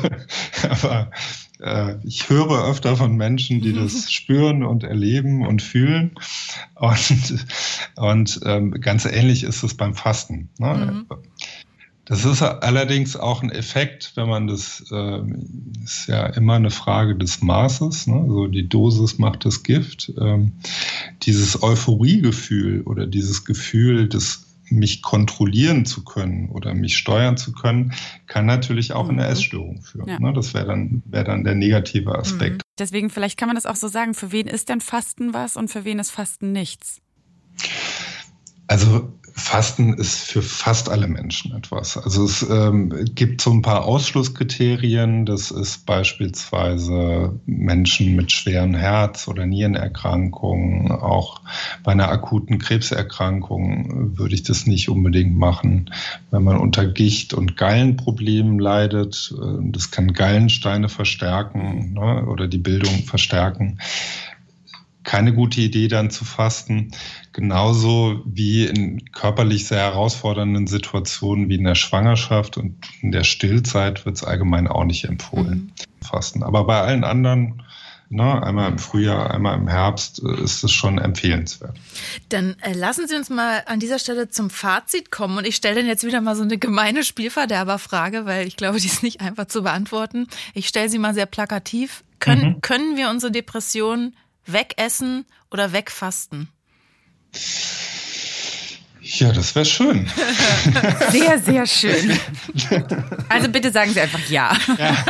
[0.67, 1.11] aber
[1.65, 6.11] äh, ich höre öfter von Menschen, die das spüren und erleben und fühlen.
[6.75, 7.45] Und,
[7.95, 10.49] und ähm, ganz ähnlich ist es beim Fasten.
[10.59, 11.05] Ne?
[11.09, 11.17] Mhm.
[12.07, 15.21] Das ist allerdings auch ein Effekt, wenn man das, äh,
[15.83, 18.25] ist ja immer eine Frage des Maßes, ne?
[18.27, 20.13] so die Dosis macht das Gift.
[20.21, 20.51] Ähm,
[21.23, 27.93] dieses Euphoriegefühl oder dieses Gefühl des mich kontrollieren zu können oder mich steuern zu können,
[28.27, 29.11] kann natürlich auch mhm.
[29.11, 30.07] in eine Essstörung führen.
[30.07, 30.19] Ja.
[30.19, 30.33] Ne?
[30.33, 32.57] Das wäre dann, wäre dann der negative Aspekt.
[32.57, 32.61] Mhm.
[32.79, 35.69] Deswegen, vielleicht kann man das auch so sagen, für wen ist denn Fasten was und
[35.69, 37.01] für wen ist Fasten nichts?
[38.67, 41.97] Also Fasten ist für fast alle Menschen etwas.
[41.97, 45.25] Also es ähm, gibt so ein paar Ausschlusskriterien.
[45.25, 50.89] Das ist beispielsweise Menschen mit schweren Herz- oder Nierenerkrankungen.
[50.89, 51.41] Auch
[51.83, 55.91] bei einer akuten Krebserkrankung würde ich das nicht unbedingt machen.
[56.31, 62.57] Wenn man unter Gicht- und Gallenproblemen leidet, äh, das kann Gallensteine verstärken ne, oder die
[62.57, 63.79] Bildung verstärken
[65.05, 66.91] keine gute Idee, dann zu fasten.
[67.31, 74.05] Genauso wie in körperlich sehr herausfordernden Situationen wie in der Schwangerschaft und in der Stillzeit
[74.05, 76.05] wird es allgemein auch nicht empfohlen, mhm.
[76.05, 76.43] fasten.
[76.43, 77.61] Aber bei allen anderen
[78.07, 81.75] Ne, einmal im Frühjahr, einmal im Herbst äh, ist es schon empfehlenswert.
[82.29, 85.39] Dann äh, lassen Sie uns mal an dieser Stelle zum Fazit kommen.
[85.39, 88.85] Und ich stelle dann jetzt wieder mal so eine gemeine Spielverderberfrage, weil ich glaube, die
[88.85, 90.27] ist nicht einfach zu beantworten.
[90.53, 92.03] Ich stelle sie mal sehr plakativ.
[92.19, 92.61] Können, mhm.
[92.61, 94.13] können wir unsere Depression
[94.45, 96.49] wegessen oder wegfasten?
[99.01, 100.07] Ja, das wäre schön.
[101.11, 102.19] Sehr, sehr schön.
[103.29, 104.55] Also bitte sagen Sie einfach ja.
[104.77, 105.05] Ja,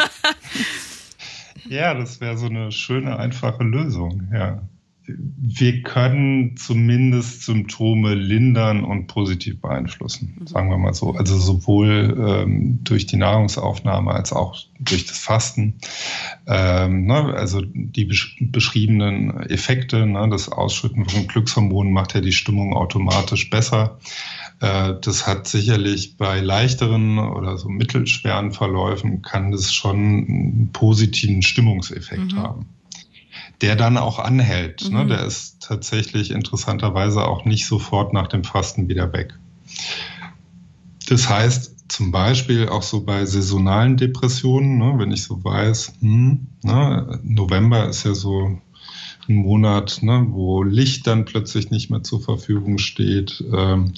[1.68, 4.62] ja das wäre so eine schöne, einfache Lösung, ja.
[5.08, 10.48] Wir können zumindest Symptome lindern und positiv beeinflussen, mhm.
[10.48, 11.14] sagen wir mal so.
[11.14, 15.76] Also sowohl ähm, durch die Nahrungsaufnahme als auch durch das Fasten.
[16.48, 22.34] Ähm, ne, also die besch beschriebenen Effekte, ne, das Ausschütten von Glückshormonen macht ja die
[22.34, 24.00] Stimmung automatisch besser.
[24.60, 31.44] Äh, das hat sicherlich bei leichteren oder so mittelschweren Verläufen kann das schon einen positiven
[31.44, 32.38] Stimmungseffekt mhm.
[32.38, 32.75] haben
[33.62, 34.84] der dann auch anhält.
[34.84, 34.90] Ne?
[34.90, 34.96] Mhm.
[34.96, 35.18] Ne?
[35.18, 39.34] Der ist tatsächlich interessanterweise auch nicht sofort nach dem Fasten wieder weg.
[41.08, 46.48] Das heißt, zum Beispiel auch so bei saisonalen Depressionen, ne, wenn ich so weiß, hm,
[46.64, 48.60] ne, November ist ja so
[49.28, 53.44] ein Monat, ne, wo Licht dann plötzlich nicht mehr zur Verfügung steht.
[53.54, 53.94] Ähm,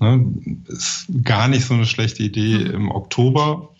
[0.00, 0.34] ne,
[0.66, 2.74] ist gar nicht so eine schlechte Idee mhm.
[2.74, 3.70] im Oktober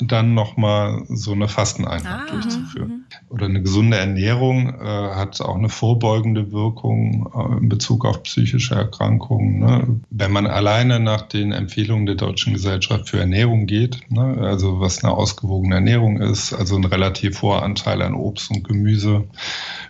[0.00, 2.88] dann nochmal so eine Fasteneinheit ah, durchzuführen.
[2.88, 3.04] Mhm.
[3.30, 8.76] Oder eine gesunde Ernährung äh, hat auch eine vorbeugende Wirkung äh, in Bezug auf psychische
[8.76, 9.58] Erkrankungen.
[9.58, 10.00] Ne?
[10.10, 14.38] Wenn man alleine nach den Empfehlungen der Deutschen Gesellschaft für Ernährung geht, ne?
[14.40, 19.24] also was eine ausgewogene Ernährung ist, also ein relativ hoher Anteil an Obst und Gemüse,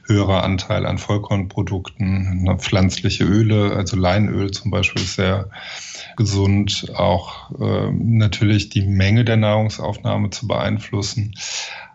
[0.07, 2.57] höherer Anteil an Vollkornprodukten, ne?
[2.59, 5.51] pflanzliche Öle, also Leinöl zum Beispiel ist sehr
[6.17, 11.35] gesund, auch äh, natürlich die Menge der Nahrungsaufnahme zu beeinflussen,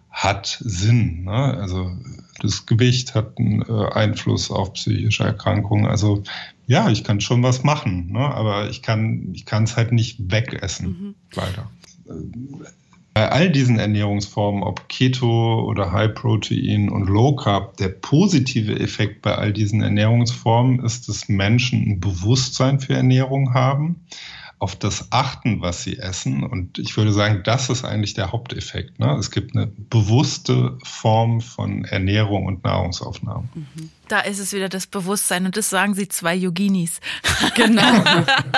[0.09, 1.23] hat Sinn.
[1.23, 1.31] Ne?
[1.31, 1.91] Also
[2.41, 5.85] das Gewicht hat einen äh, Einfluss auf psychische Erkrankungen.
[5.85, 6.23] Also
[6.67, 8.19] ja, ich kann schon was machen, ne?
[8.19, 11.15] aber ich kann ich kann es halt nicht wegessen, mhm.
[11.33, 11.69] leider.
[13.13, 19.21] Bei all diesen Ernährungsformen, ob Keto oder High Protein und Low Carb, der positive Effekt
[19.21, 24.07] bei all diesen Ernährungsformen ist, dass Menschen ein Bewusstsein für Ernährung haben
[24.63, 26.41] auf das achten, was sie essen.
[26.41, 28.97] Und ich würde sagen, das ist eigentlich der Haupteffekt.
[28.97, 29.13] Ne?
[29.19, 33.49] Es gibt eine bewusste Form von Ernährung und Nahrungsaufnahme.
[33.53, 33.89] Mhm.
[34.07, 37.01] Da ist es wieder das Bewusstsein und das sagen sie zwei Yoginis.
[37.55, 38.03] Genau.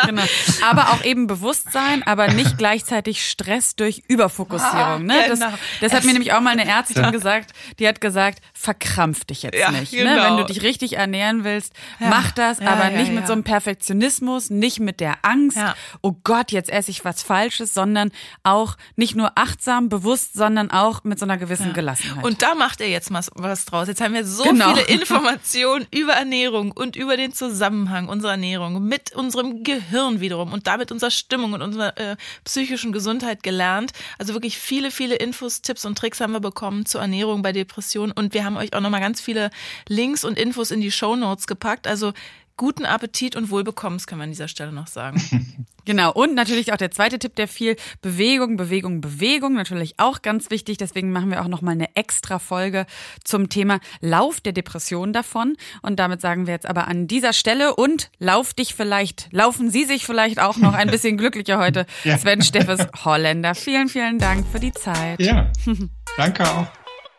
[0.06, 0.22] genau.
[0.70, 5.06] Aber auch eben Bewusstsein, aber nicht gleichzeitig Stress durch Überfokussierung.
[5.06, 5.16] Ne?
[5.28, 5.53] Das, genau.
[5.82, 7.10] das hat mir nämlich auch mal eine Ärztin ja.
[7.10, 9.91] gesagt, die hat gesagt, verkrampf dich jetzt ja, nicht.
[9.91, 10.03] Genau.
[10.03, 10.18] Ne?
[10.18, 10.38] Wenn genau.
[10.41, 12.09] du dich richtig ernähren willst, ja.
[12.09, 15.57] mach das, aber nicht mit so einem Perfektionismus, nicht mit der Angst,
[16.01, 18.11] oh Gott, jetzt esse ich was Falsches, sondern
[18.43, 22.24] auch nicht nur achtsam, bewusst, sondern auch mit so einer gewissen Gelassenheit.
[22.24, 23.88] Und da macht er jetzt was draus.
[23.88, 24.74] Jetzt haben wir so genau.
[24.74, 25.05] viele Informationen
[25.45, 30.91] Informationen über Ernährung und über den Zusammenhang unserer Ernährung mit unserem Gehirn wiederum und damit
[30.91, 33.91] unserer Stimmung und unserer äh, psychischen Gesundheit gelernt.
[34.18, 38.11] Also wirklich viele, viele Infos, Tipps und Tricks haben wir bekommen zur Ernährung bei Depressionen
[38.11, 39.49] und wir haben euch auch nochmal ganz viele
[39.88, 41.88] Links und Infos in die Show Notes gepackt.
[41.88, 42.14] Also
[42.58, 45.66] guten Appetit und Wohlbekommens kann man an dieser Stelle noch sagen.
[45.86, 46.12] genau.
[46.14, 49.53] Und natürlich auch der zweite Tipp, der viel Bewegung, Bewegung, Bewegung.
[49.53, 50.78] Natürlich auch ganz wichtig.
[50.78, 52.86] Deswegen machen wir auch nochmal eine extra Folge
[53.24, 55.58] zum Thema Lauf der Depression davon.
[55.82, 59.84] Und damit sagen wir jetzt aber an dieser Stelle und lauf dich vielleicht, laufen Sie
[59.84, 61.86] sich vielleicht auch noch ein bisschen glücklicher heute.
[62.03, 62.18] ja.
[62.18, 63.56] Sven Steffes Holländer.
[63.56, 65.20] Vielen, vielen Dank für die Zeit.
[65.20, 65.51] Ja.
[66.18, 66.84] Danke auch.